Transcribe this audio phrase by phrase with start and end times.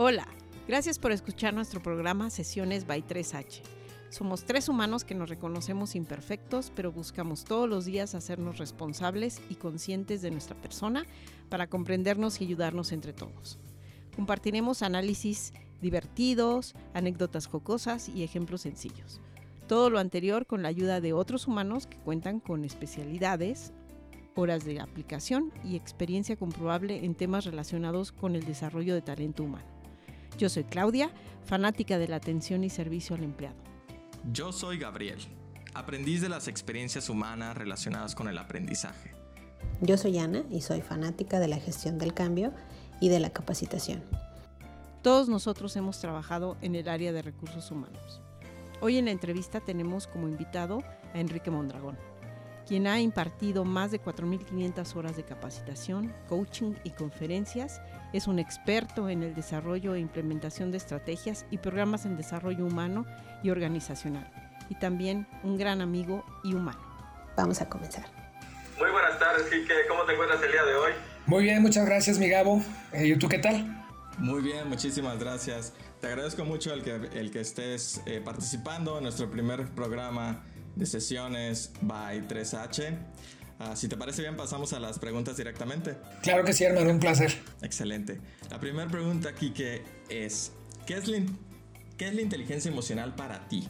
[0.00, 0.28] Hola,
[0.68, 3.62] gracias por escuchar nuestro programa Sesiones by 3H.
[4.10, 9.56] Somos tres humanos que nos reconocemos imperfectos, pero buscamos todos los días hacernos responsables y
[9.56, 11.04] conscientes de nuestra persona
[11.48, 13.58] para comprendernos y ayudarnos entre todos.
[14.14, 15.52] Compartiremos análisis
[15.82, 19.20] divertidos, anécdotas jocosas y ejemplos sencillos.
[19.66, 23.72] Todo lo anterior con la ayuda de otros humanos que cuentan con especialidades,
[24.36, 29.77] horas de aplicación y experiencia comprobable en temas relacionados con el desarrollo de talento humano.
[30.38, 31.10] Yo soy Claudia,
[31.44, 33.56] fanática de la atención y servicio al empleado.
[34.32, 35.18] Yo soy Gabriel,
[35.74, 39.10] aprendiz de las experiencias humanas relacionadas con el aprendizaje.
[39.80, 42.52] Yo soy Ana y soy fanática de la gestión del cambio
[43.00, 44.04] y de la capacitación.
[45.02, 48.20] Todos nosotros hemos trabajado en el área de recursos humanos.
[48.80, 51.98] Hoy en la entrevista tenemos como invitado a Enrique Mondragón
[52.68, 57.80] quien ha impartido más de 4.500 horas de capacitación, coaching y conferencias.
[58.12, 63.06] Es un experto en el desarrollo e implementación de estrategias y programas en desarrollo humano
[63.42, 64.30] y organizacional.
[64.68, 66.78] Y también un gran amigo y humano.
[67.38, 68.04] Vamos a comenzar.
[68.78, 69.86] Muy buenas tardes, Kike.
[69.88, 70.92] ¿Cómo te encuentras el día de hoy?
[71.24, 72.62] Muy bien, muchas gracias, mi Gabo.
[72.92, 73.64] Eh, ¿Y tú qué tal?
[74.18, 75.72] Muy bien, muchísimas gracias.
[76.02, 80.42] Te agradezco mucho el que, el que estés eh, participando en nuestro primer programa
[80.78, 82.96] de sesiones by 3H.
[83.58, 85.96] Ah, si te parece bien, pasamos a las preguntas directamente.
[86.22, 87.36] Claro que sí, hermano, un placer.
[87.60, 88.20] Excelente.
[88.50, 90.52] La primera pregunta aquí que es,
[90.86, 91.18] ¿qué es, la,
[91.96, 93.68] ¿qué es la inteligencia emocional para ti?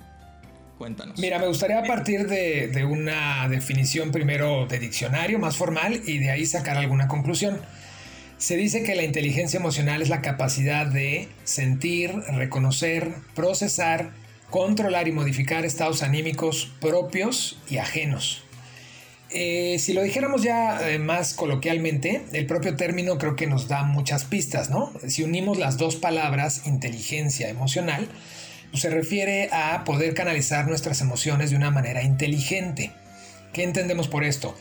[0.77, 1.19] Cuéntanos.
[1.19, 6.31] Mira, me gustaría partir de, de una definición primero de diccionario más formal y de
[6.31, 7.59] ahí sacar alguna conclusión.
[8.37, 14.13] Se dice que la inteligencia emocional es la capacidad de sentir, reconocer, procesar,
[14.51, 18.45] controlar y modificar estados anímicos propios y ajenos.
[19.31, 23.83] Eh, si lo dijéramos ya eh, más coloquialmente, el propio término creo que nos da
[23.83, 24.91] muchas pistas, ¿no?
[25.07, 28.09] Si unimos las dos palabras, inteligencia emocional,
[28.71, 32.93] pues se refiere a poder canalizar nuestras emociones de una manera inteligente.
[33.53, 34.57] ¿Qué entendemos por esto?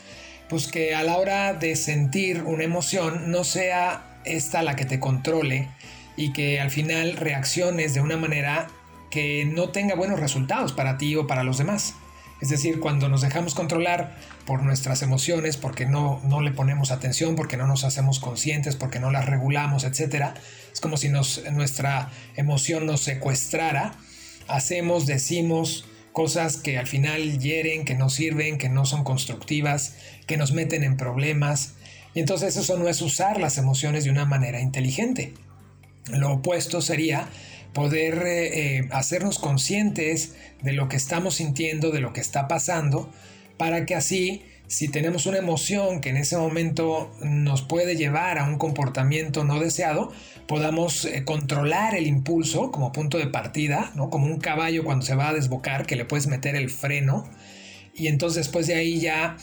[0.50, 5.00] Pues que a la hora de sentir una emoción no sea esta la que te
[5.00, 5.68] controle
[6.16, 8.68] y que al final reacciones de una manera
[9.10, 11.94] que no tenga buenos resultados para ti o para los demás.
[12.40, 17.34] Es decir, cuando nos dejamos controlar por nuestras emociones, porque no, no le ponemos atención,
[17.34, 20.36] porque no nos hacemos conscientes, porque no las regulamos, etc.
[20.72, 23.94] Es como si nuestra emoción nos secuestrara.
[24.46, 29.96] Hacemos, decimos cosas que al final hieren, que no sirven, que no son constructivas,
[30.26, 31.74] que nos meten en problemas.
[32.14, 35.34] Y entonces eso no es usar las emociones de una manera inteligente.
[36.06, 37.28] Lo opuesto sería
[37.72, 43.12] poder eh, eh, hacernos conscientes de lo que estamos sintiendo, de lo que está pasando,
[43.56, 48.44] para que así, si tenemos una emoción que en ese momento nos puede llevar a
[48.44, 50.12] un comportamiento no deseado,
[50.46, 54.10] podamos eh, controlar el impulso como punto de partida, ¿no?
[54.10, 57.28] como un caballo cuando se va a desbocar, que le puedes meter el freno,
[57.94, 59.36] y entonces después de ahí ya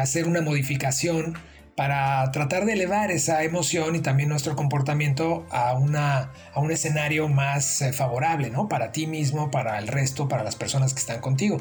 [0.00, 1.38] hacer una modificación
[1.76, 7.28] para tratar de elevar esa emoción y también nuestro comportamiento a, una, a un escenario
[7.28, 8.68] más eh, favorable, ¿no?
[8.68, 11.58] Para ti mismo, para el resto, para las personas que están contigo.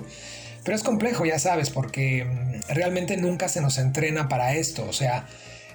[0.63, 4.85] Pero es complejo, ya sabes, porque mm, realmente nunca se nos entrena para esto.
[4.87, 5.25] O sea,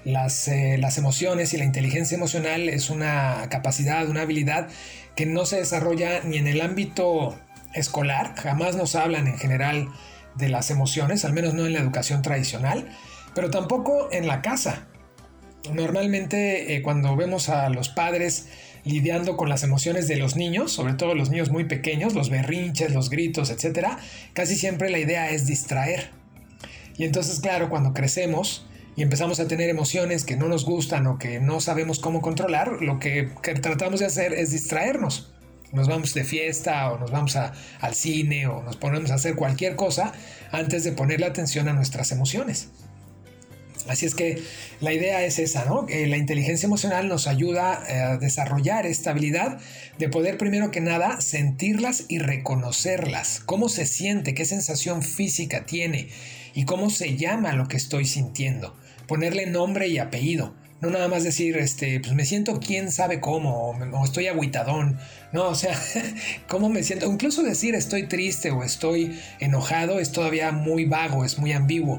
[0.04, 4.68] las, eh, las, emociones y la inteligencia emocional es una capacidad, una habilidad
[5.16, 7.38] que no se desarrolla ni en el ámbito
[7.72, 9.88] escolar, jamás nos hablan en general
[10.34, 12.86] de las emociones, al menos no en la educación tradicional
[13.36, 14.86] pero tampoco en la casa.
[15.72, 18.48] Normalmente eh, cuando vemos a los padres
[18.82, 22.92] lidiando con las emociones de los niños, sobre todo los niños muy pequeños, los berrinches,
[22.92, 23.88] los gritos, etc.,
[24.32, 26.08] casi siempre la idea es distraer.
[26.96, 31.18] Y entonces, claro, cuando crecemos y empezamos a tener emociones que no nos gustan o
[31.18, 33.28] que no sabemos cómo controlar, lo que,
[33.60, 35.34] tratamos de hacer es distraernos.
[35.72, 39.76] Nos vamos de fiesta o nos vamos al cine o nos ponemos a hacer cualquier
[39.76, 40.12] cosa
[40.52, 42.70] antes de ponerle atención a nuestras emociones.
[43.88, 44.42] Así es que
[44.80, 45.86] la idea es esa, ¿no?
[45.86, 49.58] Que la inteligencia emocional nos ayuda eh, a desarrollar esta habilidad
[49.98, 53.40] de poder primero que nada sentirlas y reconocerlas.
[53.44, 56.08] Cómo se siente, qué sensación física tiene
[56.54, 58.76] y cómo se llama lo que estoy sintiendo.
[59.06, 60.54] Ponerle nombre y apellido.
[60.80, 64.98] No nada más decir, este, pues me siento quién sabe cómo, o, estoy aguitadón.
[65.32, 65.74] No, o sea,
[66.48, 67.06] cómo me siento.
[67.06, 71.98] Incluso decir estoy triste o estoy enojado es todavía muy vago, es muy ambiguo.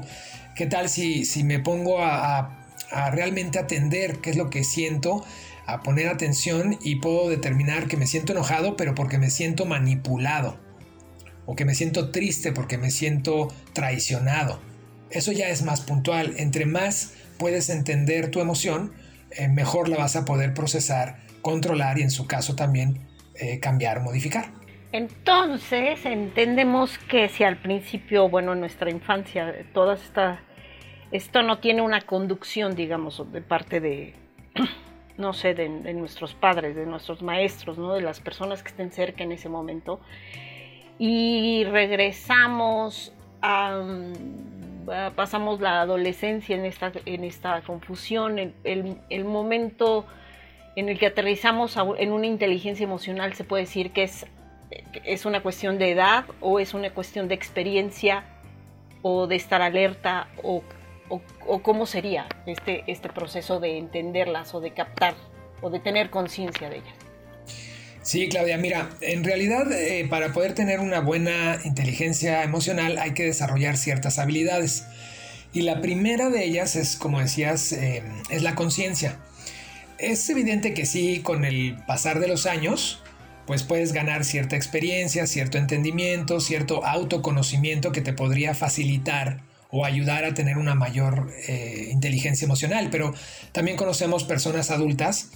[0.58, 2.66] ¿Qué tal si, si me pongo a,
[3.12, 5.24] realmente atender qué es lo que siento?
[5.66, 10.58] a poner atención y puedo determinar que me siento enojado, pero porque me siento manipulado.
[11.44, 14.62] O que me siento triste porque me siento traicionado.
[15.10, 16.36] Eso ya es más puntual.
[16.38, 18.94] Entre más puedes entender tu emoción,
[19.32, 24.00] eh, mejor la vas a poder procesar controlar y en su caso también eh, cambiar
[24.00, 24.50] modificar.
[24.90, 30.40] Entonces entendemos que si al principio, bueno, en nuestra infancia, toda esta,
[31.10, 34.14] esto no tiene una conducción, digamos, de parte de,
[35.16, 37.94] no sé, de, nuestros padres, de nuestros maestros, ¿no?
[37.94, 40.00] De las personas que estén cerca en ese momento.
[40.98, 43.82] Y regresamos a,
[45.14, 48.54] pasamos la adolescencia en esta, en esta confusión, el,
[49.08, 50.06] el, momento
[50.76, 54.26] en el que aterrizamos en una inteligencia emocional se puede decir que es,
[55.04, 58.24] es una cuestión de edad o es una cuestión de experiencia
[59.02, 60.62] o de estar alerta o
[61.08, 65.14] o, cómo sería este, este proceso de entenderlas o de captar
[65.60, 66.94] o de tener conciencia de ellas?
[68.02, 73.24] Sí, Claudia, mira, en realidad eh, para poder tener una buena inteligencia emocional hay que
[73.24, 74.86] desarrollar ciertas habilidades.
[75.52, 79.18] Y la primera de ellas es, como decías, eh, es la conciencia.
[79.98, 83.02] Es evidente que sí, con el pasar de los años,
[83.46, 90.24] pues puedes ganar cierta experiencia, cierto entendimiento, cierto autoconocimiento que te podría facilitar o ayudar
[90.24, 93.14] a tener una mayor eh, inteligencia emocional, pero
[93.52, 95.30] también conocemos personas adultas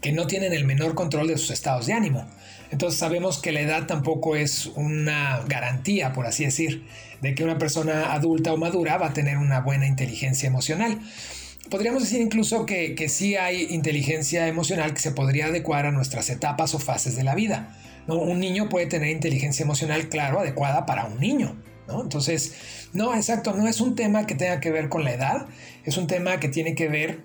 [0.00, 2.26] que no tienen el menor control de sus estados de ánimo.
[2.70, 6.84] Entonces sabemos que la edad tampoco es una garantía, por así decir,
[7.22, 11.00] de que una persona adulta o madura va a tener una buena inteligencia emocional.
[11.70, 16.28] Podríamos decir incluso que, que sí hay inteligencia emocional que se podría adecuar a nuestras
[16.30, 17.76] etapas o fases de la vida.
[18.06, 21.56] Un niño puede tener inteligencia emocional, claro, adecuada para un niño.
[21.88, 22.54] Entonces,
[22.92, 25.46] no, exacto, no es un tema que tenga que ver con la edad,
[25.84, 27.20] es un tema que tiene que ver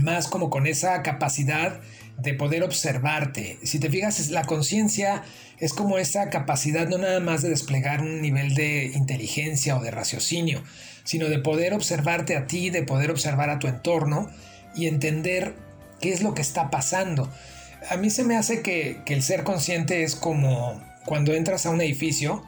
[0.00, 1.80] más como con esa capacidad
[2.18, 3.58] de poder observarte.
[3.62, 5.22] Si te fijas, la conciencia
[5.58, 9.90] es como esa capacidad no nada más de desplegar un nivel de inteligencia o de
[9.90, 10.62] raciocinio,
[11.04, 14.30] sino de poder observarte a ti, de poder observar a tu entorno
[14.74, 15.54] y entender
[16.00, 17.30] qué es lo que está pasando.
[17.90, 21.80] A mí se me hace que el ser consciente es como cuando entras a un
[21.80, 22.42] edificio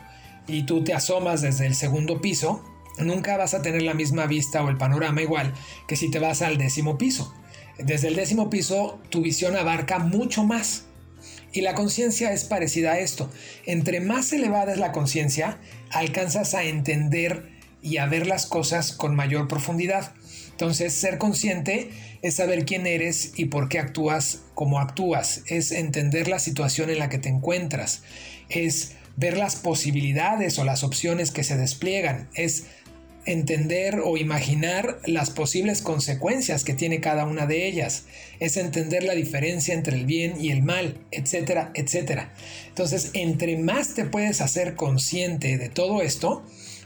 [0.47, 2.65] y tú te asomas desde el segundo piso,
[2.99, 5.53] nunca vas a tener la misma vista o el panorama igual
[5.87, 7.35] que si te vas al décimo piso.
[7.79, 10.85] Desde el décimo piso tu visión abarca mucho más.
[11.53, 13.31] Y la conciencia es parecida a esto.
[13.65, 15.59] Entre más elevada es la conciencia,
[15.91, 17.51] alcanzas a entender
[17.83, 20.13] y a ver las cosas con mayor profundidad.
[20.51, 21.91] Entonces, ser consciente
[22.23, 25.43] es saber quién eres y por qué actúas como actúas.
[25.47, 28.03] Es entender la situación en la que te encuentras.
[28.49, 32.67] Es ver las posibilidades o las opciones que se despliegan, es
[33.27, 38.05] entender o imaginar las posibles consecuencias que tiene cada una de ellas,
[38.39, 42.33] es entender la diferencia entre el bien y el mal, etcétera, etcétera.
[42.69, 46.45] Entonces, entre más te puedes hacer consciente de todo esto,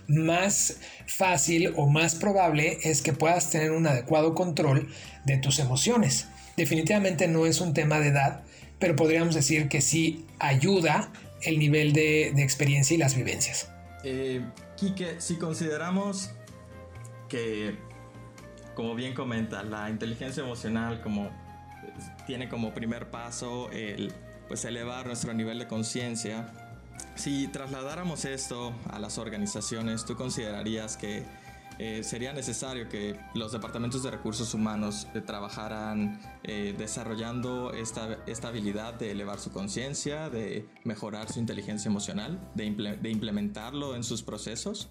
[0.09, 4.89] más fácil o más probable es que puedas tener un adecuado control
[5.25, 6.27] de tus emociones.
[6.57, 8.43] Definitivamente no es un tema de edad,
[8.79, 11.13] pero podríamos decir que sí ayuda
[11.43, 13.71] el nivel de, experiencia y las vivencias.
[14.05, 14.43] Eh,
[14.77, 16.31] Quique, si consideramos
[17.29, 17.77] que,
[18.75, 21.31] como bien comenta, la inteligencia emocional como
[22.27, 24.13] tiene como primer paso el
[24.49, 26.53] pues elevar nuestro nivel de conciencia.
[27.15, 31.25] Si trasladáramos esto a las organizaciones, ¿tú considerarías que
[31.83, 38.49] eh, sería necesario que los departamentos de recursos humanos eh, trabajaran eh, desarrollando esta, esta,
[38.49, 44.91] habilidad de elevar su conciencia, de mejorar su inteligencia emocional, de, implementarlo en sus procesos?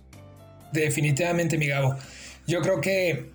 [0.73, 1.95] Definitivamente, mi Gabo.
[2.47, 3.33] Yo creo que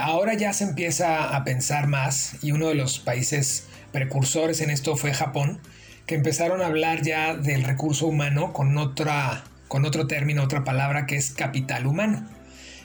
[0.00, 4.96] ahora ya se empieza a pensar más y uno de los países precursores en esto
[4.96, 5.60] fue Japón,
[6.06, 11.04] que empezaron a hablar ya del recurso humano con otra con otro término, otra palabra
[11.04, 12.37] que es capital humano.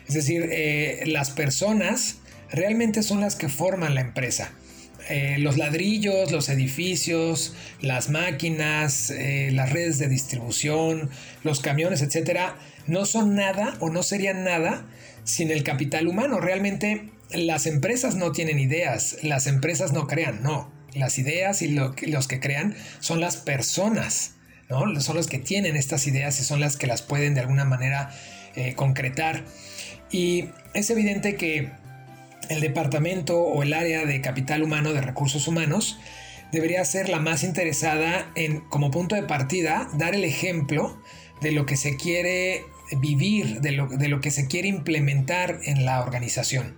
[0.08, 2.18] Es decir, eh, las personas
[2.52, 4.52] realmente son las que forman la empresa.
[5.10, 11.10] Eh, los ladrillos, los edificios, las máquinas, eh, las redes de distribución,
[11.44, 12.56] los camiones, etcétera,
[12.88, 14.86] no son nada o no serían nada
[15.26, 16.40] sin el capital humano.
[16.40, 20.72] Realmente las empresas no tienen ideas, las empresas no crean, no.
[20.94, 24.36] Las ideas y los que crean son las personas,
[24.70, 25.02] ¿no?
[25.02, 28.12] Son los que tienen estas ideas y son las que las pueden de alguna manera
[28.76, 29.44] concretar.
[30.14, 31.72] Y es evidente que
[32.50, 36.00] el departamento o el área de capital humano de recursos humanos
[36.52, 41.02] debería ser la más interesada en, como punto de partida, dar el ejemplo
[41.42, 42.64] de lo que se quiere
[43.02, 46.76] vivir, de lo, que se quiere implementar en la organización.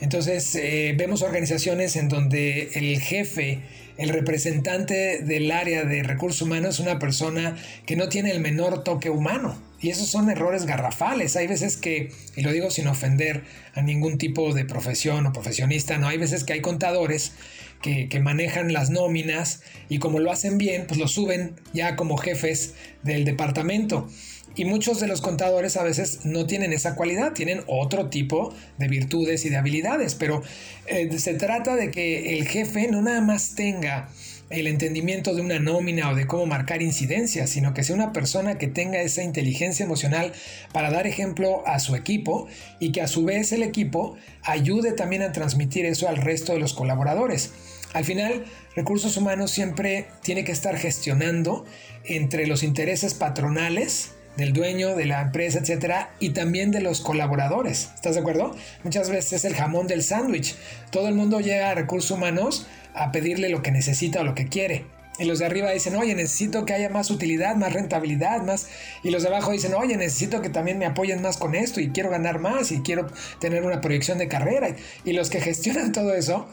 [0.00, 3.60] Entonces, eh, vemos organizaciones en donde el jefe,
[3.98, 8.84] el representante del área de recursos humanos es una persona que no tiene el menor
[8.84, 11.36] toque humano Y esos son errores garrafales.
[11.36, 13.44] Hay veces que, y lo digo sin ofender
[13.74, 17.32] a ningún tipo de profesión o profesionista, no, hay veces que hay contadores
[17.80, 22.18] que, que, manejan las nóminas y como lo hacen bien, pues lo suben ya como
[22.18, 24.08] jefes del departamento.
[24.56, 28.88] Y muchos de los contadores a veces no tienen esa cualidad, tienen otro tipo de
[28.88, 30.42] virtudes y de habilidades, pero
[30.86, 34.08] eh, se trata de que el jefe no nada más tenga
[34.50, 38.58] el entendimiento de una nómina o de cómo marcar incidencias, sino que sea una persona
[38.58, 40.32] que tenga esa inteligencia emocional
[40.72, 42.48] para dar ejemplo a su equipo
[42.80, 46.58] y que a su vez el equipo ayude también a transmitir eso al resto de
[46.58, 47.52] los colaboradores.
[47.92, 51.64] Al final, recursos humanos siempre tiene que estar gestionando
[52.04, 57.90] entre los intereses patronales, del dueño de la empresa, etcétera, y también de los colaboradores.
[57.94, 58.56] ¿Estás de acuerdo?
[58.84, 60.56] Muchas veces es el jamón del sándwich.
[60.90, 64.48] Todo el mundo llega a recursos humanos a pedirle lo que necesita o lo que
[64.48, 64.84] quiere.
[65.18, 68.68] Y los de arriba dicen, oye, necesito que haya más utilidad, más rentabilidad, más.
[69.02, 71.90] Y los de abajo dicen, oye, necesito que también me apoyen más con esto y
[71.90, 73.06] quiero ganar más y quiero
[73.38, 74.74] tener una proyección de carrera.
[75.04, 76.48] Y los que gestionan todo eso,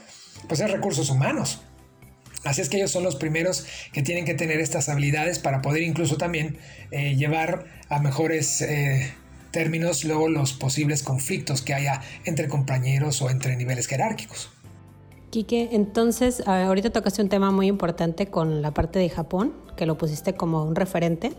[0.49, 1.61] pues es recursos humanos.
[2.47, 5.83] Así es que ellos son los primeros que tienen que tener estas habilidades para poder
[5.83, 6.57] incluso también
[6.91, 9.11] eh, llevar a mejores eh,
[9.51, 14.49] términos luego los posibles conflictos que haya entre compañeros o entre niveles jerárquicos.
[15.29, 19.97] Quique, entonces ahorita tocaste un tema muy importante con la parte de Japón, que lo
[19.97, 21.33] pusiste como un referente.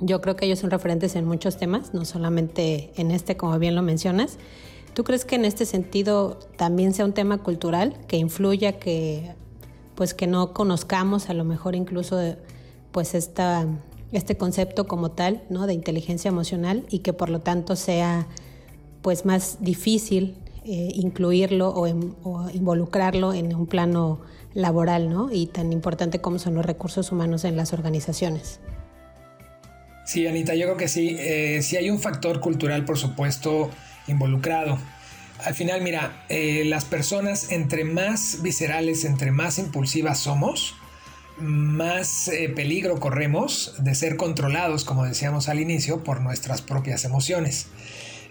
[0.00, 3.74] Yo creo que ellos son referentes en muchos temas, no solamente en este, como bien
[3.74, 4.38] lo mencionas.
[4.94, 9.34] ¿Tú crees que en este sentido también sea un tema cultural que influya que
[10.02, 12.20] pues que no conozcamos a lo mejor incluso
[12.90, 13.68] pues esta,
[14.10, 15.68] este concepto como tal, ¿no?
[15.68, 18.26] De inteligencia emocional y que por lo tanto sea
[19.00, 21.86] pues más difícil eh, incluirlo o,
[22.52, 24.18] involucrarlo en un plano
[24.54, 25.30] laboral, ¿no?
[25.30, 28.58] Y tan importante como son los recursos humanos en las organizaciones.
[30.04, 31.14] Sí, Anita, yo creo que sí.
[31.16, 33.70] Eh, sí hay un factor cultural, por supuesto,
[34.08, 34.78] involucrado.
[35.44, 40.74] Al final, mira, eh, las personas entre más viscerales, entre más impulsivas somos,
[41.38, 47.66] más peligro corremos de ser controlados, como decíamos al inicio, por nuestras propias emociones.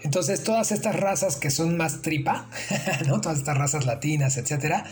[0.02, 2.46] Entonces, todas estas razas que son más tripa,
[3.06, 3.20] ¿no?
[3.20, 4.84] Todas estas razas latinas, etcétera,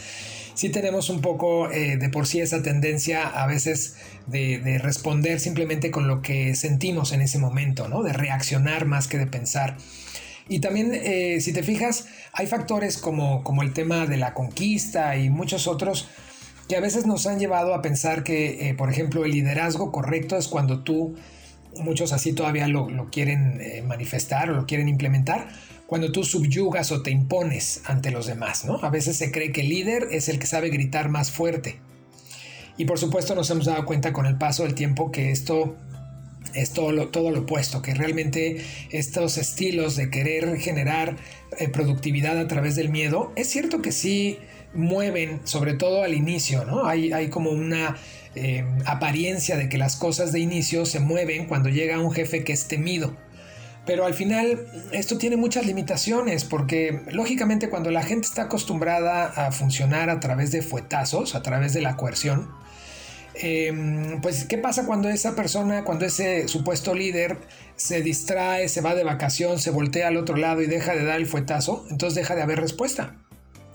[0.54, 3.96] sí tenemos un poco eh, de por sí esa tendencia a veces
[4.26, 8.02] de, responder simplemente con lo que sentimos en ese momento, ¿no?
[8.02, 9.76] De reaccionar más que de pensar.
[10.48, 15.16] Y también, eh, si te fijas, hay factores como, como el tema de la conquista
[15.16, 16.08] y muchos otros
[16.68, 20.36] que a veces nos han llevado a pensar que, eh, por ejemplo, el liderazgo correcto
[20.36, 21.16] es cuando tú
[21.78, 25.48] muchos así todavía lo, quieren eh, manifestar o lo quieren implementar,
[25.86, 28.78] cuando tú subyugas o te impones ante los demás, ¿no?
[28.82, 31.80] A veces se cree que el líder es el que sabe gritar más fuerte.
[32.76, 35.76] Y por supuesto nos hemos dado cuenta con el paso del tiempo que esto
[36.54, 41.16] es todo lo, todo lo opuesto, que realmente estos estilos de querer generar
[41.58, 44.38] eh, productividad a través del miedo, es cierto que sí
[44.74, 46.86] mueven, sobre todo al inicio, ¿no?
[46.86, 47.96] Hay, hay como una
[48.34, 52.52] eh, apariencia de que las cosas de inicio se mueven cuando llega un jefe que
[52.52, 53.16] es temido.
[53.86, 59.52] Pero al final esto tiene muchas limitaciones porque lógicamente cuando la gente está acostumbrada a
[59.52, 62.48] funcionar a través de fuetazos, a través de la coerción,
[63.40, 67.38] em, pues ¿qué pasa cuando esa persona, cuando ese supuesto líder
[67.76, 71.16] se distrae, se va de vacación, se voltea al otro lado y deja de dar
[71.16, 71.86] el fuetazo?
[71.90, 73.16] Entonces deja de haber respuesta.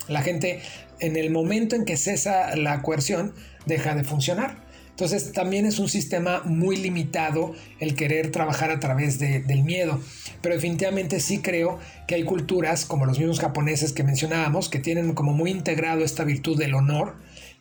[0.07, 0.62] La gente
[1.00, 3.34] en el momento en que cesa la coerción,
[3.65, 4.65] deja de funcionar.
[4.95, 10.00] Entonces también es un sistema muy limitado el querer trabajar a través del miedo.
[10.41, 15.13] Pero definitivamente sí creo que hay culturas como los mismos japoneses que mencionábamos que tienen
[15.13, 17.15] como muy integrado esta virtud del honor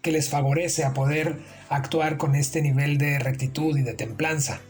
[0.04, 1.38] que les favorece a poder
[1.70, 4.60] actuar con este nivel de rectitud y de templanza.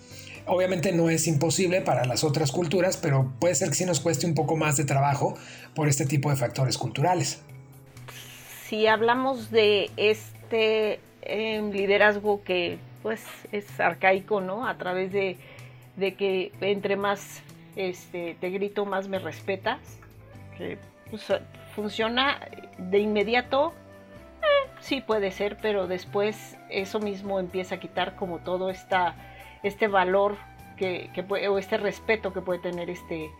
[0.47, 4.27] Obviamente no es imposible para las otras culturas, pero puede ser que sí nos cueste
[4.27, 5.37] un poco más de trabajo
[5.75, 7.43] por este tipo de factores culturales.
[8.69, 14.69] Si hablamos de este liderazgo que pues es arcaico, ¿no?
[14.69, 15.37] A través de,
[15.99, 17.43] que entre más
[17.75, 19.81] este, te grito, más me respetas.
[20.57, 20.79] Que,
[21.75, 22.39] funciona
[22.79, 23.73] de inmediato,
[24.81, 30.37] sí puede ser, pero después eso mismo empieza a quitar como todo este valor
[30.77, 31.11] que,
[31.49, 33.31] o este respeto que puede tener este,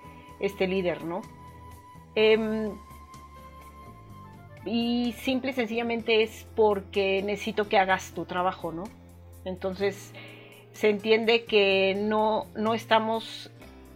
[0.41, 1.23] este líder, ¿no?
[2.15, 2.71] Em,
[4.65, 8.85] y simple y sencillamente es porque necesito que hagas tu trabajo, ¿no?
[9.45, 10.15] Entonces
[10.73, 13.51] se entiende que no, no estamos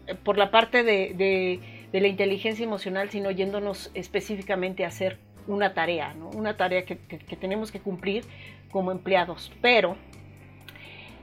[0.06, 1.60] eh, por la parte de,
[1.92, 6.28] la inteligencia emocional, sino yéndonos específicamente a hacer una tarea, ¿no?
[6.28, 6.96] Una tarea que,
[7.40, 8.24] tenemos que cumplir
[8.70, 9.50] como empleados.
[9.60, 9.96] Pero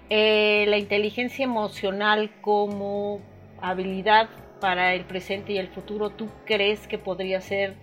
[0.10, 3.22] eh, la inteligencia emocional como
[3.62, 4.30] habilidad
[4.60, 7.76] para el presente y el futuro, ¿tú crees que podría ser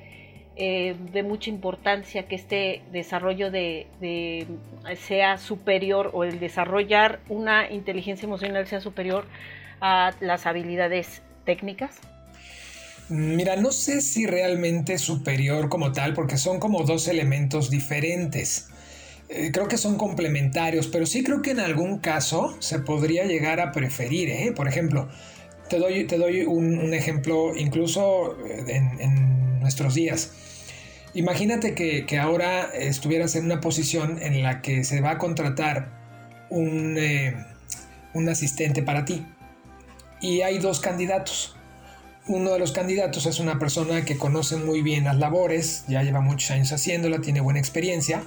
[0.57, 4.47] eh, de mucha importancia que este desarrollo de,
[4.97, 9.25] sea superior o el desarrollar una inteligencia emocional sea superior
[9.81, 12.01] a las habilidades técnicas?
[13.13, 18.69] Mira, no sé si realmente superior como tal, porque son como dos elementos diferentes.
[19.29, 23.61] Eh, creo que son complementarios, pero sí creo que en algún caso se podría llegar
[23.61, 24.31] a preferir.
[24.31, 24.53] ¿eh?
[24.57, 25.11] Por ejemplo,
[25.69, 30.33] te doy, te doy un, ejemplo incluso en, nuestros días.
[31.13, 36.97] Imagínate que, ahora estuvieras en una posición en la que se va a contratar un,
[36.97, 37.37] eh,
[38.15, 39.23] un asistente para ti.
[40.23, 41.57] Y hay dos candidatos.
[42.29, 46.21] Uno de los candidatos es una persona que conoce muy bien las labores, ya lleva
[46.21, 48.23] muchos años haciéndola, tiene buena experiencia,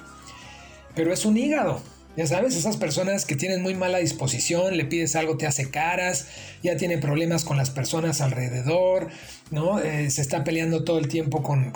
[0.95, 1.81] pero es un hígado.
[2.17, 6.27] Ya sabes, esas personas que tienen muy mala disposición, le pides algo, te hace caras,
[6.63, 9.09] ya tiene problemas con las personas alrededor,
[9.51, 9.79] ¿no?
[9.79, 11.73] Eh, se está peleando todo el tiempo con,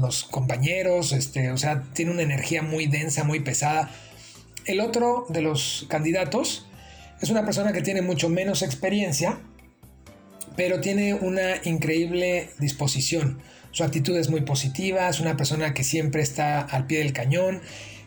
[0.00, 3.90] los compañeros, este, o sea, tiene una energía muy densa, muy pesada.
[4.64, 6.66] El otro de los candidatos
[7.20, 9.38] es una persona que tiene mucho menos experiencia,
[10.56, 13.40] pero tiene una increíble disposición.
[13.70, 17.62] Su actitud es muy positiva, es una persona que siempre está al pie del cañón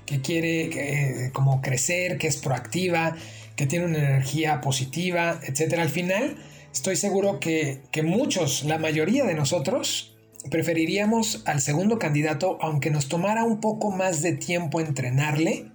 [0.05, 3.15] que quiere eh, como crecer, que es proactiva,
[3.55, 5.79] que tiene una energía positiva, etc.
[5.79, 6.37] Al final,
[6.71, 10.15] estoy seguro que, que muchos, la mayoría de nosotros,
[10.49, 15.71] preferiríamos al segundo candidato, aunque nos tomara un poco más de tiempo entrenarle,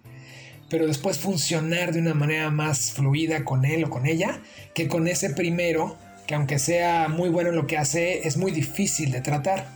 [0.68, 4.40] pero después funcionar de una manera más fluida con él o con ella,
[4.74, 5.96] que con ese primero,
[6.30, 9.66] que aunque sea muy bueno en lo que hace, es muy difícil de tratar.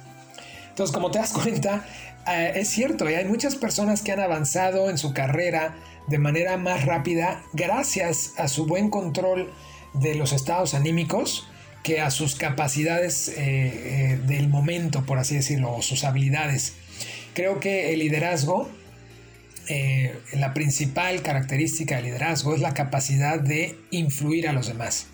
[0.69, 1.85] Entonces, como te das cuenta,
[2.29, 5.75] eh, es cierto, hay muchas personas que han avanzado en su carrera
[6.07, 9.53] de manera más rápida gracias a su buen control
[9.95, 11.49] de los estados anímicos
[11.83, 16.75] que a sus capacidades eh, eh, del momento, por así decirlo, o sus habilidades.
[17.35, 18.69] Creo que el liderazgo,
[20.33, 25.09] la principal característica del liderazgo es la capacidad de influir a los demás.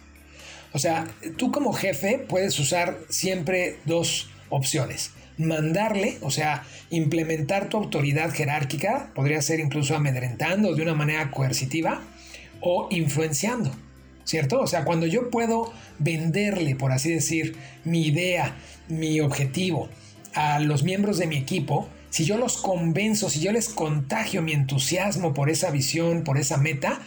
[0.72, 1.06] O sea,
[1.36, 9.10] tú como jefe puedes usar siempre dos opciones mandarle, o sea, implementar tu autoridad jerárquica,
[9.14, 12.02] podría ser incluso amedrentando de una manera coercitiva
[12.60, 13.72] o influenciando,
[14.24, 14.60] ¿cierto?
[14.60, 18.54] O sea, cuando yo puedo venderle, por así decir, mi idea,
[18.88, 19.88] mi objetivo
[20.34, 24.52] a los miembros de mi equipo, si yo los convenzo, si yo les contagio mi
[24.52, 27.00] entusiasmo por esa visión, por esa meta,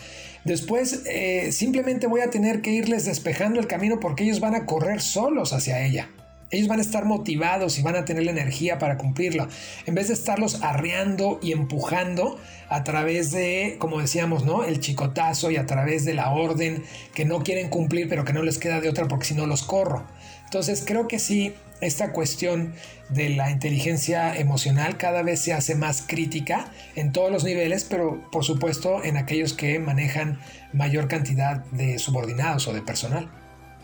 [0.46, 4.66] después eh, simplemente voy a tener que irles despejando el camino porque ellos van a
[4.66, 6.10] correr solos hacia ella.
[6.54, 9.48] Ellos van a estar motivados y van a tener la energía para cumplirla.
[9.88, 14.64] En vez de estarlos arreando y empujando a través de, como decíamos, ¿no?
[14.64, 16.84] El chicotazo y a través de la orden
[17.16, 19.64] que no quieren cumplir, pero que no les queda de otra porque si no los
[19.64, 20.06] corro.
[20.46, 22.74] Entonces creo que sí, esta cuestión
[23.10, 28.30] de la inteligencia emocional cada vez se hace más crítica en todos los niveles, pero
[28.32, 30.40] por supuesto en aquellos que manejan
[30.74, 33.30] mayor cantidad de subordinados o de personal.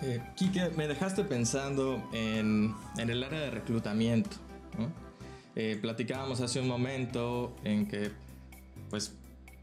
[0.02, 4.38] Eh, Kike, me dejaste pensando en, el área de reclutamiento.
[5.56, 8.12] Eh, platicábamos hace un momento en que,
[8.90, 9.14] pues,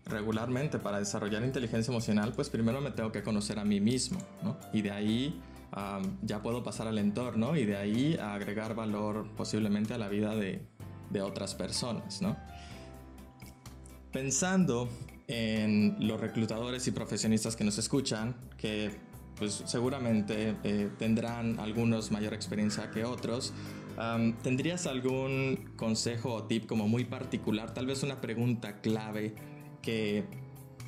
[0.04, 4.18] regularmente para desarrollar inteligencia emocional, pues primero me tengo que conocer a mí mismo,
[4.72, 5.40] Y de ahí
[6.22, 10.64] ya puedo pasar al entorno y de ahí agregar valor posiblemente a la vida de,
[11.22, 12.36] otras personas, ¿no?
[14.12, 14.88] Pensando
[15.28, 18.90] en los reclutadores y profesionistas que nos escuchan, que
[19.38, 23.54] pues seguramente eh, tendrán algunos mayor experiencia que otros.
[24.42, 29.34] ¿Tendrías algún consejo o tip como muy particular, tal vez una pregunta clave
[29.80, 30.24] que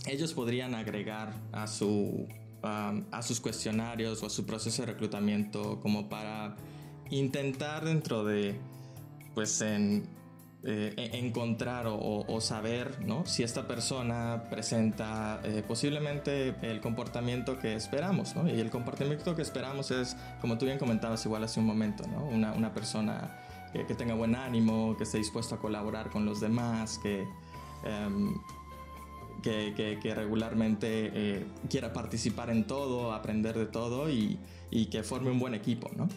[0.06, 2.28] ellos podrían agregar a, su,
[2.62, 6.56] a sus cuestionarios o a su proceso de reclutamiento como para
[7.10, 8.58] intentar dentro de,
[9.34, 10.08] pues en
[10.64, 13.24] eh, e-, encontrar o, saber ¿no?
[13.26, 18.34] si esta persona presenta eh, posiblemente el comportamiento que esperamos.
[18.34, 18.48] ¿no?
[18.48, 22.24] Y el comportamiento que esperamos es, como tú bien comentabas igual hace un momento, ¿no?
[22.24, 23.38] una, una, persona
[23.72, 27.24] que, tenga buen ánimo, que esté dispuesto a colaborar con los demás, que...
[27.84, 28.34] Em,
[29.42, 34.38] que, regularmente eh, quiera participar en todo, aprender de todo y,
[34.90, 36.08] que forme un buen equipo, ¿no?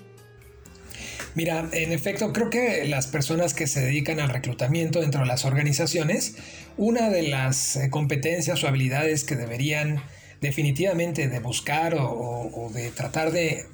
[1.35, 5.45] Mira, en efecto, creo que las personas que se dedican al reclutamiento dentro de las
[5.45, 6.35] organizaciones,
[6.77, 10.01] una de las eh, competencias o habilidades que deberían
[10.41, 13.65] definitivamente de buscar o, de tratar de,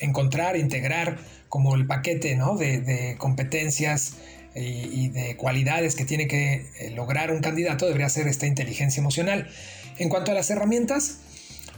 [0.00, 1.18] encontrar, integrar
[1.48, 4.16] como el paquete de, competencias
[4.54, 9.48] y, de cualidades que tiene que eh, lograr un candidato debería ser esta inteligencia emocional.
[9.98, 11.18] En cuanto a las herramientas,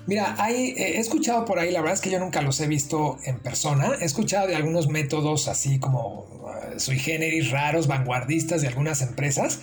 [0.06, 3.18] Mira, hay, he escuchado por ahí, la verdad es que yo nunca los he visto
[3.24, 3.90] en persona.
[4.00, 9.58] He escuchado de algunos métodos así como uh, sui generis raros, vanguardistas de algunas empresas,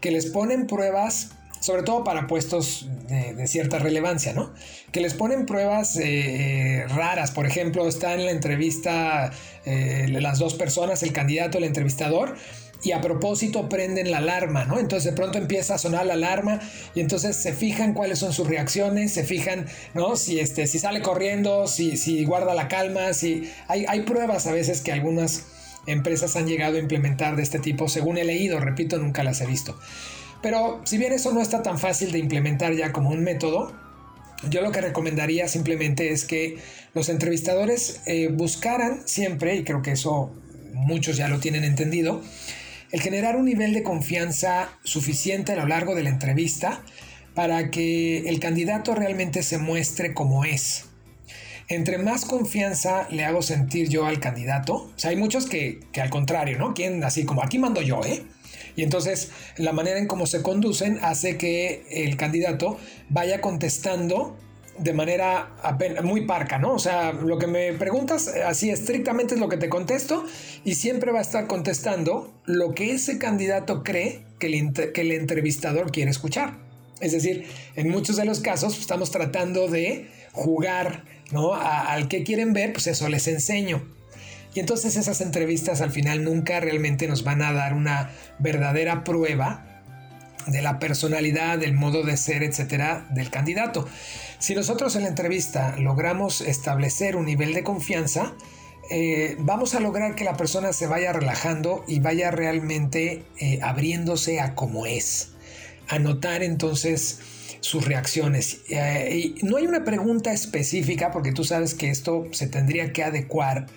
[0.00, 4.52] que les ponen pruebas, sobre todo para puestos de, cierta relevancia, ¿no?
[4.92, 7.30] Que les ponen pruebas eh, raras.
[7.30, 9.30] Por ejemplo, está en la entrevista
[9.64, 12.36] eh, las dos personas, el candidato, el entrevistador
[12.82, 14.78] y a propósito prenden la alarma, ¿no?
[14.78, 16.60] Entonces de pronto empieza a sonar la alarma
[16.94, 20.16] y entonces se fijan cuáles son sus reacciones, se fijan, ¿no?
[20.16, 24.52] Si, este, si sale corriendo, si, si guarda la calma, si hay, hay pruebas a
[24.52, 25.44] veces que algunas
[25.86, 29.46] empresas han llegado a implementar de este tipo, según he leído, repito, nunca las he
[29.46, 29.78] visto.
[30.42, 33.72] Pero si bien eso no está tan fácil de implementar ya como un método,
[34.48, 36.58] yo lo que recomendaría simplemente es que
[36.94, 40.32] los entrevistadores eh, buscaran siempre, y creo que eso
[40.72, 42.22] muchos ya lo tienen entendido,
[42.92, 46.82] el generar un nivel de confianza suficiente a lo largo de la entrevista
[47.34, 50.86] para que el candidato realmente se muestre como es.
[51.68, 56.08] Entre más confianza le hago sentir yo al candidato, o sea, hay muchos que, al
[56.08, 56.72] contrario, ¿no?
[56.72, 58.22] Quieren así como aquí mando yo, ¿eh?
[58.78, 64.36] Y entonces la manera en cómo se conducen hace que el candidato vaya contestando
[64.78, 65.56] de manera
[66.04, 66.74] muy parca, ¿no?
[66.74, 70.24] O sea, lo que me preguntas eh, así estrictamente es lo que te contesto
[70.64, 75.10] y siempre va a estar contestando lo que ese candidato cree que el, que el
[75.10, 76.56] entrevistador quiere escuchar.
[77.00, 81.52] Es decir, en muchos de los casos estamos tratando de jugar, ¿no?
[81.52, 83.97] al que quieren ver, pues eso les enseño.
[84.58, 89.64] Y entonces esas entrevistas al final nunca realmente nos van a dar una verdadera prueba
[90.48, 93.86] de la personalidad, del modo de ser, etcétera, del candidato.
[94.40, 98.34] Si nosotros en la entrevista logramos establecer un nivel de confianza,
[98.90, 104.40] eh, vamos a lograr que la persona se vaya relajando y vaya realmente eh, abriéndose
[104.40, 105.34] a como es,
[105.86, 107.20] a notar entonces
[107.60, 108.62] sus reacciones.
[108.70, 113.04] Eh, y no hay una pregunta específica porque tú sabes que esto se tendría que
[113.04, 113.68] adecuar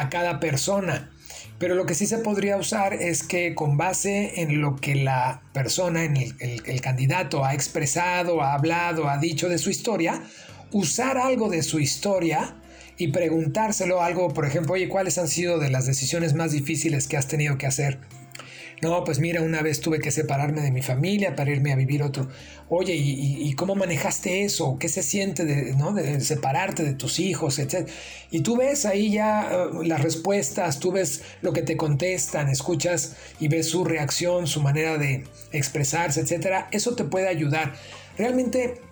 [0.00, 1.10] a cada persona.
[1.58, 5.42] Pero lo que sí se podría usar es que con base en lo que la
[5.52, 10.22] persona, en el, candidato ha expresado, ha hablado, ha dicho de su historia,
[10.72, 12.56] usar algo de su historia
[12.98, 17.16] y preguntárselo algo, por ejemplo, oye, ¿cuáles han sido de las decisiones más difíciles que
[17.16, 17.98] has tenido que hacer
[18.82, 22.02] no, pues mira, una vez tuve que separarme de mi familia para irme a vivir
[22.02, 22.28] otro.
[22.68, 24.76] Oye, ¿y, cómo manejaste eso?
[24.78, 25.94] ¿Qué se siente de, ¿no?
[25.94, 27.90] de separarte de tus hijos, etcétera?
[28.30, 33.16] Y tú ves ahí ya uh, las respuestas, tú ves lo que te contestan, escuchas
[33.40, 36.68] y ves su reacción, su manera de expresarse, etcétera.
[36.70, 37.74] Eso te puede ayudar.
[38.18, 38.82] Realmente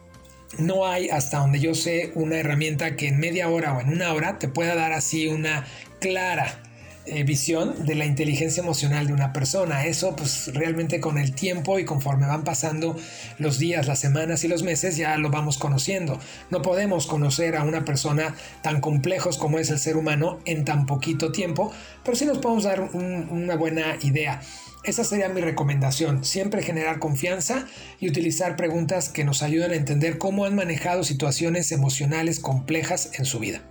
[0.59, 4.15] no hay, hasta donde yo sé, una herramienta que en media hora o en una
[4.15, 5.67] hora te pueda dar así una
[6.01, 6.63] clara
[7.07, 9.85] eh, visión de la inteligencia emocional de una persona.
[9.85, 12.97] Eso pues realmente con el tiempo y conforme van pasando
[13.39, 16.19] los días, las semanas y los meses ya lo vamos conociendo.
[16.51, 20.87] No podemos conocer a una persona tan complejos como es el ser humano en tan
[20.87, 21.73] poquito tiempo,
[22.05, 24.41] pero sí nos podemos dar una buena idea.
[24.85, 27.67] Esa sería mi recomendación, siempre generar confianza
[28.01, 33.25] y utilizar preguntas que nos ayuden a entender cómo han manejado situaciones emocionales complejas en
[33.25, 33.63] su vida.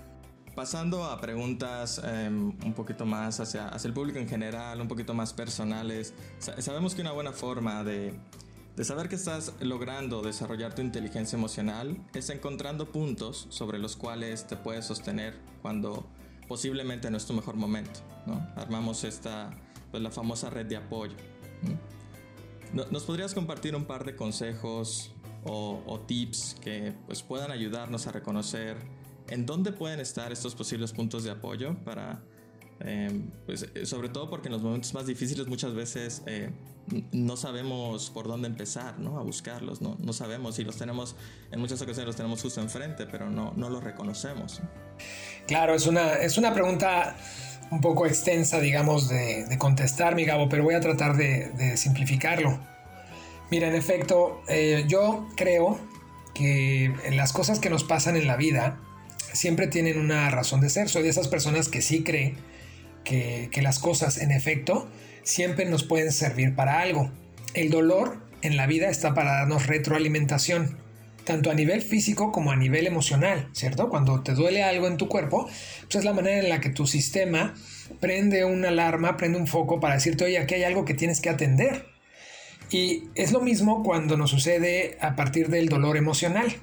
[0.56, 5.16] Pasando a preguntas em, un poquito más hacia, hacia, el público en general, un poquito
[5.16, 6.14] más personales,
[6.60, 8.14] sabemos que una buena forma de,
[8.76, 14.48] de saber que estás logrando desarrollar tu inteligencia emocional es encontrando puntos sobre los cuales
[14.48, 16.08] te puedes sostener cuando
[16.48, 18.02] posiblemente no es tu mejor momento.
[18.26, 18.48] ¿no?
[18.56, 19.52] Armamos esta,
[19.92, 21.16] pues, la famosa red de apoyo.
[22.74, 25.12] ¿Nos podrías compartir un par de consejos
[25.46, 28.78] o, o tips que pues, puedan ayudarnos a reconocer
[29.34, 32.22] ¿En dónde pueden estar estos posibles puntos de apoyo para,
[32.82, 36.52] em, pues, eh, sobre todo porque en los momentos más difíciles muchas veces eh,
[37.12, 39.18] no sabemos por dónde empezar, ¿no?
[39.18, 39.98] A buscarlos, ¿no?
[40.00, 41.16] No sabemos si los tenemos,
[41.52, 44.62] en muchas ocasiones los tenemos justo enfrente, pero no, no los reconocemos.
[45.48, 47.18] Claro, es una, es una pregunta
[47.72, 52.60] un poco extensa, digamos, de, contestar, mi Gabo, pero voy a tratar de, simplificarlo.
[53.50, 55.80] Mira, en efecto, eh, yo creo
[56.36, 58.80] que las cosas que nos pasan en la vida,
[59.34, 60.90] siempre tienen una razón de ser.
[60.90, 62.38] Soy de esas personas que sí creen
[63.04, 64.88] que, las cosas en efecto
[65.24, 67.12] siempre nos pueden servir para algo.
[67.54, 70.78] El dolor en la vida está para darnos retroalimentación,
[71.24, 73.90] tanto a nivel físico como a nivel emocional, ¿cierto?
[73.90, 76.88] Cuando te duele algo en tu cuerpo, pues es la manera en la que tu
[76.88, 77.54] sistema
[78.00, 81.30] prende una alarma, prende un foco para decirte, oye, aquí hay algo que tienes que
[81.30, 81.86] atender.
[82.70, 86.56] Y es lo mismo cuando nos sucede a partir del dolor emocional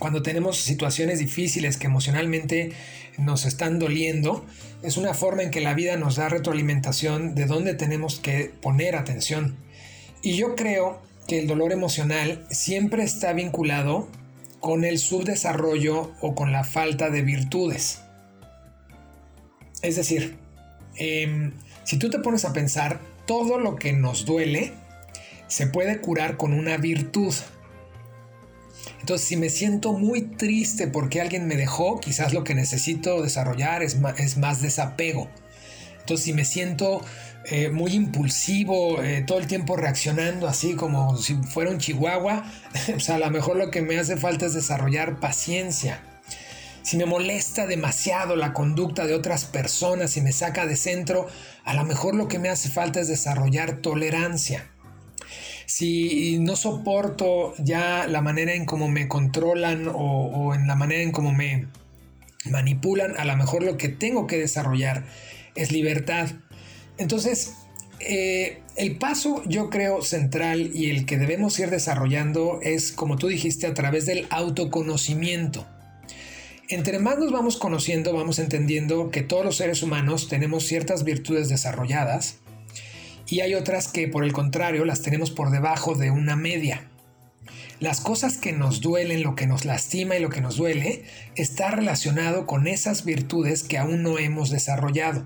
[0.00, 2.72] cuando tenemos situaciones difíciles que emocionalmente
[3.18, 4.44] nos están doliendo,
[4.82, 8.96] es una forma en que la vida nos da retroalimentación de dónde tenemos que poner
[8.96, 9.56] atención.
[10.22, 14.08] Y yo creo que el dolor emocional siempre está vinculado
[14.58, 18.00] con el subdesarrollo o con la falta de virtudes.
[19.82, 20.38] Es decir,
[20.96, 21.52] em,
[21.84, 24.72] si tú te pones a pensar, todo lo que nos duele
[25.46, 27.34] se puede curar con una virtud.
[29.00, 33.82] Entonces, si me siento muy triste porque alguien me dejó, quizás lo que necesito desarrollar
[33.82, 35.28] es más, desapego.
[36.00, 37.02] Entonces, si me siento
[37.46, 42.44] eh, muy impulsivo, eh, todo el tiempo reaccionando así como si fuera un chihuahua,
[42.96, 46.02] o sea, a lo mejor lo que me hace falta es desarrollar paciencia.
[46.82, 51.28] Si me molesta demasiado la conducta de otras personas y me saca de centro,
[51.64, 54.69] a lo mejor lo que me hace falta es desarrollar tolerancia
[55.70, 61.12] si no soporto ya la manera en cómo me controlan o, en la manera en
[61.12, 61.68] cómo me
[62.44, 65.04] manipulan, a lo mejor lo que tengo que desarrollar
[65.54, 66.28] es libertad.
[66.98, 67.54] Entonces,
[68.00, 73.28] eh, el paso yo creo central y el que debemos ir desarrollando es, como tú
[73.28, 75.68] dijiste, a través del autoconocimiento.
[76.68, 81.48] Entre más nos vamos conociendo, vamos entendiendo que todos los seres humanos tenemos ciertas virtudes
[81.48, 82.40] desarrolladas
[83.30, 86.88] y hay otras que por el contrario las tenemos por debajo de una media.
[87.78, 91.04] Las cosas que nos duelen, lo que nos lastima y lo que nos duele,
[91.36, 95.24] está relacionado con esas virtudes que aún no hemos desarrollado.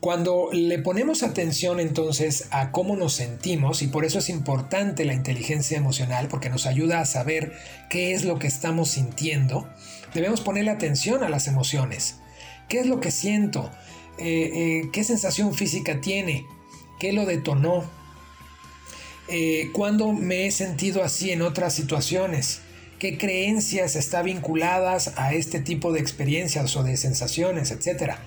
[0.00, 5.14] Cuando le ponemos atención entonces a cómo nos sentimos, y por eso es importante la
[5.14, 7.52] inteligencia emocional, porque nos ayuda a saber
[7.90, 9.68] qué es lo que estamos sintiendo,
[10.14, 12.20] debemos ponerle atención a las emociones.
[12.68, 13.72] ¿Qué es lo que siento?
[14.18, 16.44] Eh, eh, ¿Qué sensación física tiene?
[16.98, 17.84] ¿Qué lo detonó?
[19.28, 22.60] Eh, ¿Cuándo me he sentido así en otras situaciones?
[22.98, 28.22] ¿Qué creencias están vinculadas a este tipo de experiencias o de sensaciones, etcétera?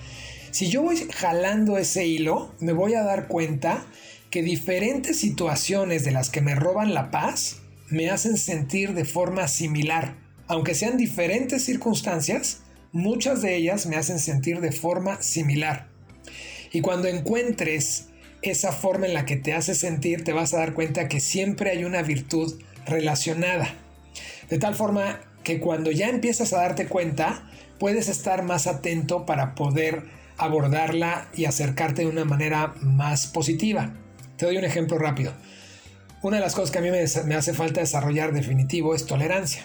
[0.52, 3.84] Si yo voy jalando ese hilo, me voy a dar cuenta
[4.30, 7.56] que diferentes situaciones de las que me roban la paz
[7.88, 10.14] me hacen sentir de forma similar.
[10.46, 12.60] Aunque sean diferentes circunstancias,
[12.92, 15.88] muchas de ellas me hacen sentir de forma similar.
[16.72, 18.09] Y cuando encuentres
[18.42, 21.70] esa forma en la que te hace sentir, te vas a dar cuenta que siempre
[21.70, 23.74] hay una virtud relacionada.
[24.48, 27.48] De tal forma que cuando ya empiezas a darte cuenta,
[27.78, 30.04] puedes estar más atento para poder
[30.36, 33.92] abordarla y acercarte de una manera más positiva.
[34.36, 35.32] Te doy un ejemplo rápido.
[36.22, 39.64] Una de las cosas que a mí me, hace falta desarrollar definitivo es tolerancia.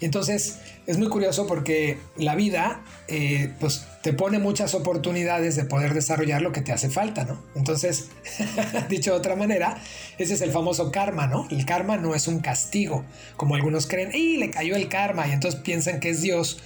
[0.00, 5.64] Y entonces es muy curioso porque la vida eh, pues te pone muchas oportunidades de
[5.64, 7.42] poder desarrollar lo que te hace falta, ¿no?
[7.56, 8.08] Entonces,
[8.88, 9.78] dicho de otra manera,
[10.18, 11.48] ese es el famoso karma, ¿no?
[11.50, 13.04] El karma no es un castigo,
[13.36, 15.26] como algunos creen, ¡y le cayó el karma!
[15.26, 16.60] Y entonces piensan que es Dios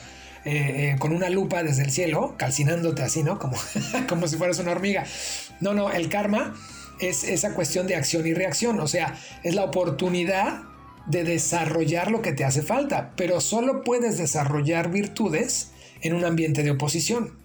[0.45, 3.39] eh, eh, con una lupa desde el cielo, calcinándote así, ¿no?
[3.39, 3.57] Como,
[4.09, 5.05] como si fueras una hormiga.
[5.61, 6.55] No, no, el karma
[7.01, 10.63] es esa cuestión de acción y reacción, o sea, es la oportunidad
[11.07, 16.63] de desarrollar lo que te hace falta, pero solo puedes desarrollar virtudes en un ambiente
[16.63, 17.43] de oposición.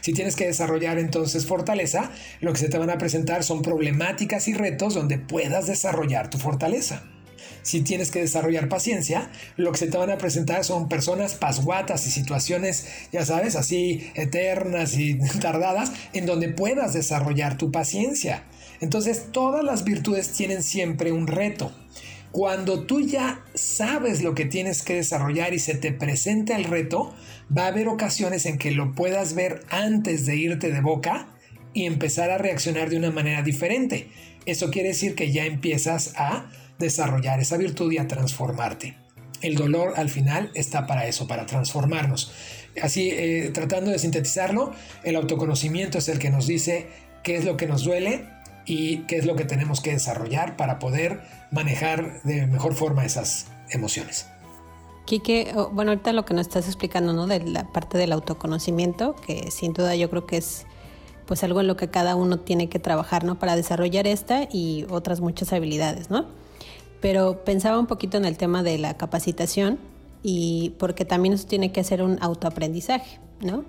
[0.00, 4.48] Si tienes que desarrollar entonces fortaleza, lo que se te van a presentar son problemáticas
[4.48, 7.02] y retos donde puedas desarrollar tu fortaleza.
[7.62, 12.06] Si tienes que desarrollar paciencia, lo que se te van a presentar son personas pasguatas
[12.06, 18.44] y situaciones, ya sabes, así eternas y tardadas, en donde puedas desarrollar tu paciencia.
[18.80, 21.72] Entonces todas las virtudes tienen siempre un reto.
[22.34, 27.14] Cuando tú ya sabes lo que tienes que desarrollar y se te presenta el reto,
[27.56, 31.28] va a haber ocasiones en que lo puedas ver antes de irte de boca
[31.74, 34.08] y empezar a reaccionar de una manera diferente.
[34.46, 38.96] Eso quiere decir que ya empiezas a desarrollar esa virtud y a transformarte.
[39.40, 42.32] El dolor al final está para eso, para transformarnos.
[42.82, 44.72] Así, eh, tratando de sintetizarlo,
[45.04, 46.88] el autoconocimiento es el que nos dice
[47.22, 48.26] qué es lo que nos duele,
[48.66, 53.46] y qué es lo que tenemos que desarrollar para poder manejar de mejor forma esas
[53.70, 54.26] emociones.
[55.04, 57.26] Quique, bueno, ahorita lo que nos estás explicando, ¿no?
[57.26, 60.66] De la parte del autoconocimiento, que sin duda yo creo que es
[61.26, 63.38] pues algo en lo que cada uno tiene que trabajar, ¿no?
[63.38, 66.26] Para desarrollar esta y otras muchas habilidades, ¿no?
[67.00, 69.78] Pero pensaba un poquito en el tema de la capacitación
[70.22, 73.64] y porque también eso tiene que ser un autoaprendizaje, ¿no?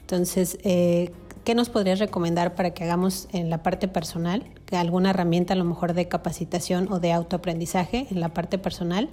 [0.00, 1.12] Entonces, eh,
[1.44, 4.44] ¿qué nos podrías recomendar para que hagamos en la parte personal?
[4.72, 9.10] ¿Alguna herramienta a lo mejor de capacitación o de autoaprendizaje en la parte personal?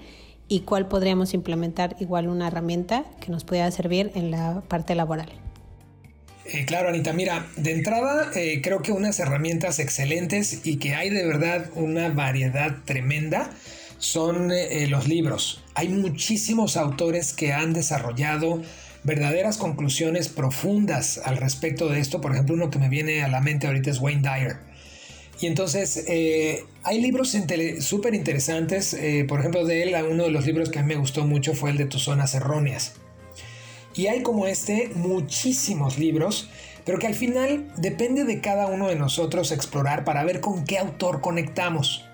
[0.48, 5.30] ¿Y cuál podríamos implementar igual una herramienta que nos pudiera servir en la parte laboral?
[6.46, 11.10] Eh, claro, Anita, mira, de entrada eh, creo que unas herramientas excelentes y que hay
[11.10, 13.50] de verdad una variedad tremenda
[13.98, 15.64] son eh, los libros.
[15.74, 18.62] Hay muchísimos autores que han desarrollado
[19.08, 22.20] verdaderas conclusiones profundas al respecto de esto.
[22.20, 24.58] Por ejemplo, uno que me viene a la mente ahorita es Wayne Dyer.
[25.40, 27.34] Y entonces eh, hay libros
[27.80, 28.94] súper interesantes.
[28.94, 31.54] Eh, por ejemplo, de él, uno de los libros que a mí me gustó mucho
[31.54, 32.96] fue el de Tus Zonas Erróneas.
[33.96, 36.50] Y hay como este muchísimos libros,
[36.84, 40.80] pero que al final depende de cada uno de nosotros explorar para ver con qué
[40.80, 42.07] autor conectamos.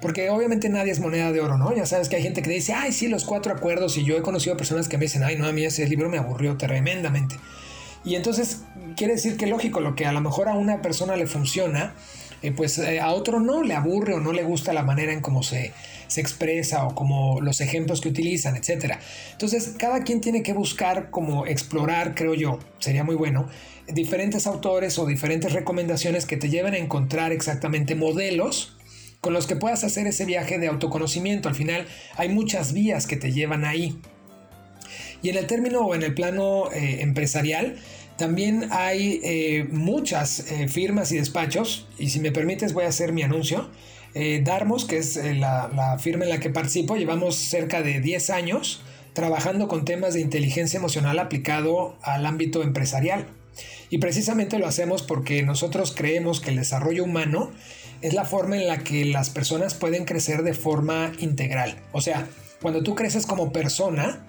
[0.00, 1.74] Porque obviamente nadie es moneda de oro, ¿no?
[1.74, 3.96] Ya sabes que hay gente que dice, ay, sí, los cuatro acuerdos.
[3.96, 6.18] Y yo he conocido personas que me dicen, ay, no, a mí ese libro me
[6.18, 7.36] aburrió tremendamente.
[8.04, 8.62] Y entonces
[8.96, 11.94] quiere decir que lógico, lo que a lo mejor a una persona le funciona,
[12.42, 15.20] eh, pues eh, a otro no le aburre o no le gusta la manera en
[15.20, 15.72] cómo se,
[16.06, 18.94] se expresa o como los ejemplos que utilizan, etc.
[19.32, 23.48] Entonces, cada quien tiene que buscar como explorar, creo yo, sería muy bueno,
[23.88, 28.75] diferentes autores o diferentes recomendaciones que te lleven a encontrar exactamente modelos
[29.26, 31.48] con los que puedas hacer ese viaje de autoconocimiento.
[31.48, 33.98] Al final hay muchas vías que te llevan ahí.
[35.20, 37.74] Y en el término o en el plano eh, empresarial,
[38.16, 43.12] también hay eh, muchas eh, firmas y despachos, y si me permites voy a hacer
[43.12, 43.68] mi anuncio.
[44.44, 48.80] Darmos, que es la, la, firma en la que participo, llevamos cerca de 10 años
[49.12, 53.26] trabajando con temas de inteligencia emocional aplicado al ámbito empresarial.
[53.90, 57.52] Y precisamente lo hacemos porque nosotros creemos que el desarrollo humano
[58.02, 61.76] es la forma en la que las personas pueden crecer de forma integral.
[61.92, 62.26] O sea,
[62.60, 64.24] cuando tú creces como persona,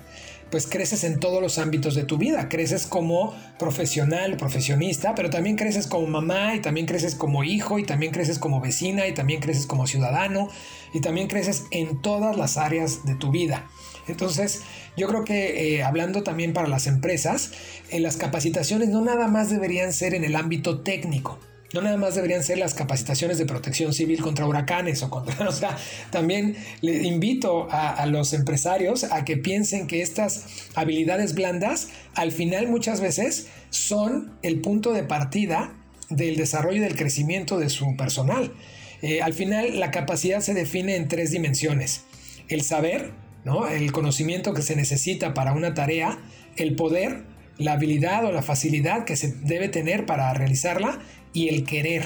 [0.49, 2.49] pues creces en todos los ámbitos de tu vida.
[2.49, 7.83] Creces como profesional, profesionista, pero también creces como mamá y también creces como hijo y
[7.83, 10.49] también creces como vecina y también creces como ciudadano
[10.93, 13.67] y también creces en todas las áreas de tu vida.
[14.07, 14.61] Entonces,
[14.95, 17.51] yo creo que eh, hablando también para las empresas,
[17.89, 21.39] en las capacitaciones no nada más deberían ser en el ámbito técnico.
[21.73, 25.35] No nada más deberían ser las capacitaciones de protección civil contra huracanes o contra...
[25.49, 25.77] O sea,
[26.11, 32.67] también le invito a, los empresarios a que piensen que estas habilidades blandas al final
[32.67, 35.73] muchas veces son el punto de partida
[36.09, 38.53] del desarrollo y del crecimiento de su personal.
[39.01, 42.03] Eh, al final la capacidad se define en tres dimensiones.
[42.47, 43.11] El saber,
[43.43, 43.67] ¿no?
[43.67, 46.17] el conocimiento que se necesita para una tarea,
[46.55, 47.23] el poder,
[47.57, 50.99] la habilidad o la facilidad que se debe tener para realizarla
[51.37, 52.03] y el querer.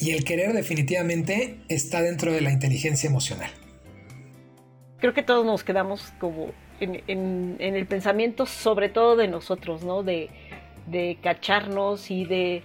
[0.00, 3.50] Y el querer definitivamente está dentro de la inteligencia emocional.
[4.98, 6.48] Creo que todos nos quedamos como
[6.80, 10.02] en, el pensamiento sobre todo de nosotros, ¿no?
[10.02, 10.28] De,
[11.22, 12.64] cacharnos y de,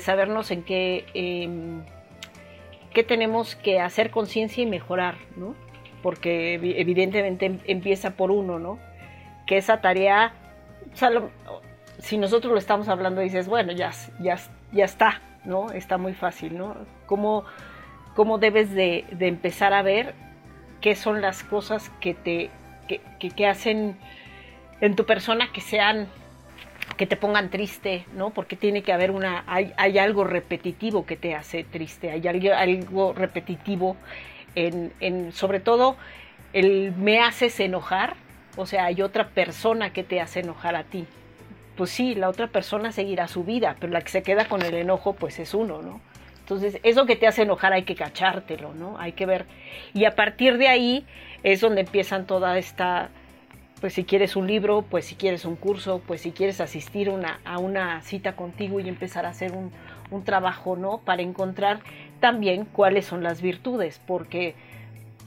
[0.00, 1.84] sabernos en qué, em,
[2.92, 5.54] qué tenemos que hacer conciencia y mejorar, ¿no?
[6.02, 8.78] Porque evidentemente em, empieza por uno, ¿no?
[9.46, 10.34] Que esa tarea,
[11.98, 14.38] si nosotros lo estamos hablando, dices, bueno, ya, ya,
[14.72, 15.70] ya está, ¿no?
[15.70, 16.76] Está muy fácil, ¿no?
[17.06, 17.44] ¿Cómo,
[18.14, 20.14] cómo debes de, empezar a ver
[20.80, 22.50] qué son las cosas que te
[22.88, 23.96] que, hacen
[24.80, 26.08] en tu persona que sean
[26.96, 28.30] que te pongan triste, ¿no?
[28.30, 32.52] Porque tiene que haber una, hay, hay algo repetitivo que te hace triste, hay algo,
[32.52, 33.96] algo repetitivo
[34.54, 35.96] en, en, sobre todo,
[36.52, 38.14] el me haces enojar,
[38.56, 41.06] o sea, hay otra persona que te hace enojar a ti,
[41.76, 44.74] pues sí, la otra persona seguirá su vida, pero la que se queda con el
[44.74, 46.00] enojo, pues es uno, ¿no?
[46.40, 48.98] Entonces, eso que te hace enojar hay que cachártelo, ¿no?
[48.98, 49.46] Hay que ver.
[49.94, 51.06] Y a partir de ahí
[51.42, 53.10] es donde empiezan toda esta,
[53.80, 57.40] pues si quieres un libro, pues si quieres un curso, pues si quieres asistir una,
[57.44, 59.72] a una cita contigo y empezar a hacer un,
[60.10, 60.98] un trabajo, ¿no?
[60.98, 61.80] Para encontrar
[62.20, 64.54] también cuáles son las virtudes, porque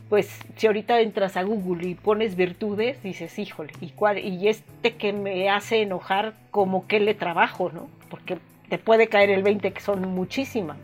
[0.09, 4.95] pues si ahorita entras a Google y pones virtudes, dices, híjole, ¿y, cuál, y este
[4.95, 7.89] que me hace enojar, como que le trabajo, ¿no?
[8.09, 8.37] Porque
[8.69, 10.77] te puede caer el 20, que son muchísimas.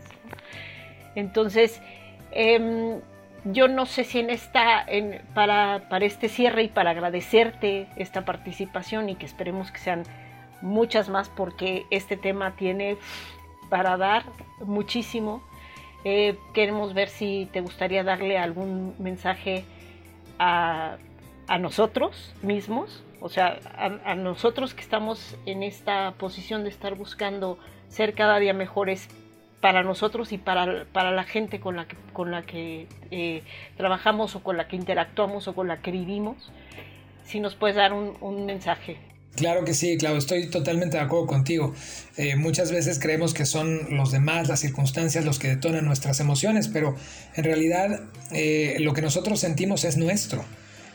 [1.14, 1.80] Entonces,
[2.32, 3.00] em,
[3.44, 8.24] yo no sé si en esta, en, para, para este cierre y para agradecerte esta
[8.24, 10.02] participación y que esperemos que sean
[10.62, 12.96] muchas más porque este tema tiene
[13.68, 14.24] para dar
[14.64, 15.42] muchísimo
[16.04, 19.64] eh, queremos ver si te gustaría darle algún mensaje
[20.38, 20.98] a,
[21.60, 28.14] nosotros mismos, o sea, a, nosotros que estamos en esta posición de estar buscando ser
[28.14, 29.08] cada día mejores
[29.60, 33.42] para nosotros y para, para la gente con la que, con la que eh,
[33.76, 36.50] trabajamos o con la que interactuamos o con la que vivimos,
[37.22, 39.11] si nos puedes dar un mensaje.
[39.36, 41.74] Claro que sí, claro, estoy totalmente de acuerdo contigo.
[42.18, 46.68] Eh, muchas veces creemos que son los demás, las circunstancias, los que detonan nuestras emociones,
[46.68, 46.96] pero
[47.34, 48.00] en realidad
[48.32, 50.44] eh, lo que nosotros sentimos es nuestro.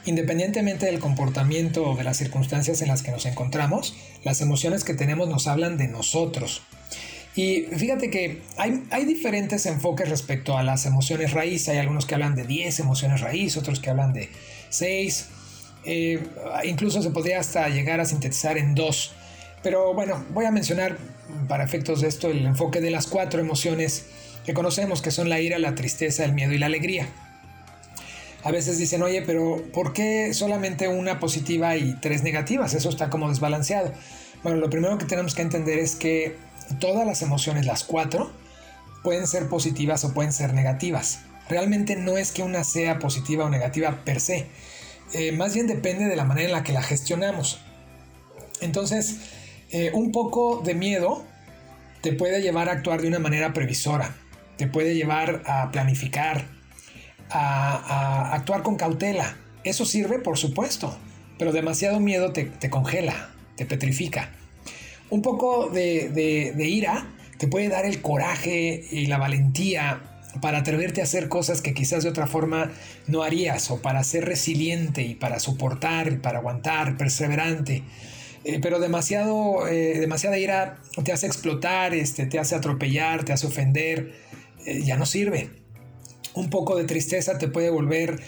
[0.06, 4.94] Independientemente del comportamiento o de las circunstancias en las que nos encontramos, las emociones que
[4.94, 6.62] tenemos nos hablan de nosotros.
[7.36, 11.70] Y fíjate que hay, hay diferentes enfoques respecto a las emociones raíz.
[11.70, 14.30] Hay algunos que hablan de 10 emociones raíz, otros que hablan de
[14.70, 15.28] 6.
[15.84, 16.21] Eh,
[16.65, 19.13] incluso se podría hasta llegar a sintetizar en dos.
[19.63, 20.97] Pero bueno, voy a mencionar
[21.47, 24.05] para efectos de esto el enfoque de las cuatro emociones
[24.45, 27.07] que conocemos, que son la ira, la tristeza, el miedo y la alegría.
[28.43, 32.73] A veces dicen, oye, pero ¿por qué solamente una positiva y tres negativas?
[32.73, 33.91] Eso está como desbalanceado.
[34.43, 36.38] Bueno, lo primero que tenemos que entender es que
[36.80, 38.32] todas las emociones, las cuatro,
[39.03, 41.19] pueden ser positivas o pueden ser negativas.
[41.49, 44.47] Realmente no es que una sea positiva o negativa per se.
[45.14, 47.60] Eh, más bien depende de la manera en la que la gestionamos.
[48.62, 49.18] Entonces,
[49.72, 51.24] eh, un poco de miedo
[52.01, 54.16] te puede llevar a actuar de una manera previsora,
[54.58, 56.45] te puede llevar a planificar,
[57.30, 59.36] a, actuar con cautela.
[59.64, 60.97] Eso sirve, por supuesto,
[61.38, 64.32] pero demasiado miedo te, congela, te petrifica.
[65.10, 70.01] Un poco de, ira te puede dar el coraje y la valentía
[70.42, 72.72] para atreverte a hacer cosas que quizás de otra forma
[73.08, 77.84] no harías, o para ser resiliente y para soportar, para aguantar, perseverante.
[78.44, 83.48] Eh, pero demasiado, eh, demasiada ira te hace explotar, este, te hace atropellar, te hace
[83.48, 84.14] ofender,
[84.66, 85.50] eh, ya no sirve
[86.34, 88.22] un poco de tristeza te puede volver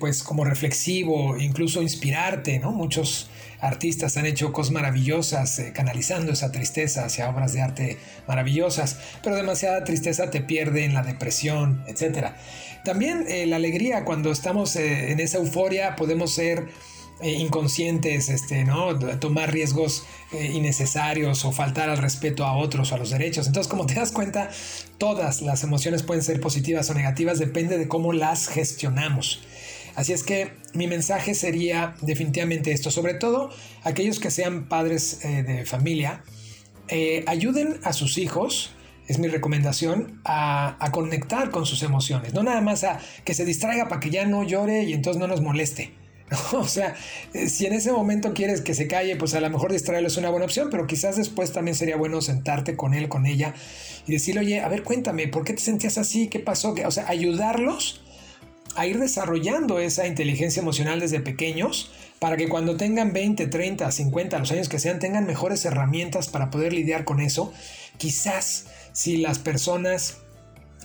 [0.00, 2.72] pues como reflexivo, incluso inspirarte, ¿no?
[2.72, 3.30] Muchos
[3.60, 9.36] artistas han hecho cosas maravillosas eh, canalizando esa tristeza hacia obras de arte maravillosas, pero
[9.36, 12.32] demasiada tristeza te pierde en la depresión, etc.
[12.84, 16.68] También eh, la alegría, cuando estamos en esa euforia podemos ser
[17.22, 18.98] eh, inconscientes, este, ¿no?
[19.18, 23.46] tomar riesgos eh, innecesarios o faltar al respeto a otros o a los derechos.
[23.46, 24.50] Entonces, como te das cuenta,
[24.98, 29.40] todas las emociones pueden ser positivas o negativas, depende de cómo las gestionamos.
[29.96, 33.50] Así es que mi mensaje sería definitivamente esto, sobre todo
[33.82, 36.22] aquellos que sean padres eh, de familia,
[37.26, 38.70] ayuden a sus hijos
[39.08, 42.34] es mi recomendación, a, a, conectar con sus emociones.
[42.34, 45.26] No nada más a que se distraiga para que ya no llore y entonces no
[45.26, 45.92] nos moleste.
[46.52, 46.94] O sea,
[47.34, 50.16] eh, si en ese momento quieres que se calle, pues a lo mejor distraerlo es
[50.16, 53.54] una buena opción, pero quizás después también sería bueno sentarte con él, con ella
[54.06, 56.28] y decirle, oye, a ver, cuéntame, ¿por qué te sentías así?
[56.28, 56.74] ¿Qué pasó?
[56.84, 58.02] O sea, ayudarlos
[58.76, 64.38] a ir desarrollando esa inteligencia emocional desde pequeños para que cuando tengan 20, 30, 50,
[64.38, 67.52] los años que sean, tengan mejores herramientas para poder lidiar con eso.
[67.98, 70.18] Quizás si las personas,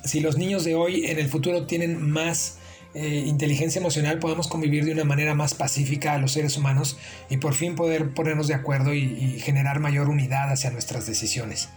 [0.04, 2.58] si los niños de hoy en el futuro tienen más
[2.94, 6.98] eh, inteligencia emocional podamos convivir de una manera más pacífica a los seres humanos
[7.30, 11.70] y por fin poder ponernos de acuerdo y, generar mayor unidad hacia nuestras decisiones.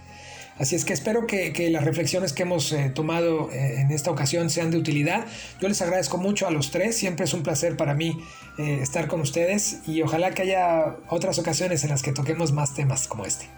[0.59, 4.51] Así es que espero que, las reflexiones que hemos eh, tomado eh, en esta ocasión
[4.51, 5.27] sean de utilidad.
[5.61, 8.19] Yo les agradezco mucho a los tres, siempre es un placer para mí
[8.57, 13.09] estar con ustedes y ojalá que haya otras ocasiones en las que toquemos más temas
[13.09, 13.49] como este.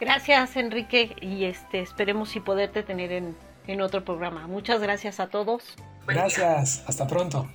[0.00, 3.36] Gracias Enrique y este, esperemos y poderte tener en,
[3.66, 4.46] en otro programa.
[4.46, 5.76] Muchas gracias a todos.
[6.06, 7.48] Gracias, hasta pronto.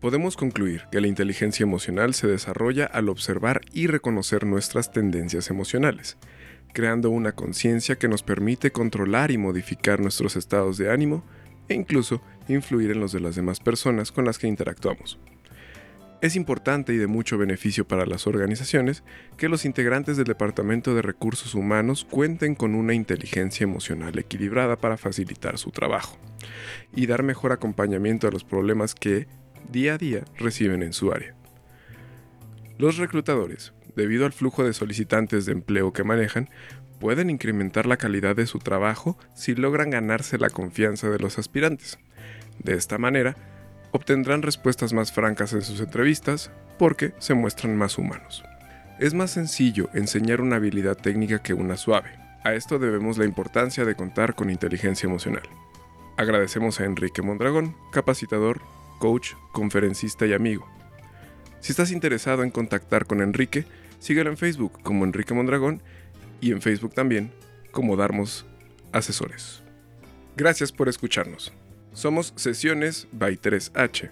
[0.00, 6.16] Podemos concluir que la inteligencia emocional se desarrolla al observar y reconocer nuestras tendencias emocionales,
[6.72, 11.24] creando una conciencia que nos permite controlar y modificar nuestros estados de ánimo
[11.68, 15.18] e incluso influir en los de las demás personas con las que interactuamos.
[16.20, 19.02] Es importante y de mucho beneficio para las organizaciones
[19.38, 24.98] que los integrantes del Departamento de Recursos Humanos cuenten con una inteligencia emocional equilibrada para
[24.98, 26.18] facilitar su trabajo
[26.94, 29.28] y dar mejor acompañamiento a los problemas que
[29.70, 31.34] día a día reciben en su área.
[32.76, 36.48] Los reclutadores, debido al flujo de solicitantes de empleo que manejan,
[36.98, 41.98] pueden incrementar la calidad de su trabajo si logran ganarse la confianza de los aspirantes.
[42.58, 43.36] De esta manera,
[43.90, 48.44] obtendrán respuestas más francas en sus entrevistas porque se muestran más humanos.
[48.98, 52.10] Es más sencillo enseñar una habilidad técnica que una suave.
[52.44, 55.42] A esto debemos la importancia de contar con inteligencia emocional.
[56.16, 58.60] Agradecemos a Enrique Mondragón, capacitador,
[58.98, 60.68] coach, conferencista y amigo.
[61.60, 63.66] Si estás interesado en contactar con Enrique,
[63.98, 65.82] síguelo en Facebook como Enrique Mondragón
[66.40, 67.32] y en Facebook también
[67.70, 68.46] como Darmos
[68.92, 69.62] Asesores.
[70.36, 71.52] Gracias por escucharnos.
[71.92, 74.10] Somos Sesiones by 3H.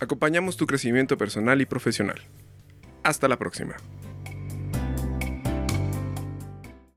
[0.00, 2.22] Acompañamos tu crecimiento personal y profesional.
[3.02, 3.76] Hasta la próxima.